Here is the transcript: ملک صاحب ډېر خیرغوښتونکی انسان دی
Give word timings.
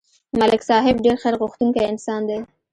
ملک 0.39 0.61
صاحب 0.69 0.95
ډېر 1.05 1.15
خیرغوښتونکی 1.23 1.83
انسان 1.91 2.21
دی 2.29 2.39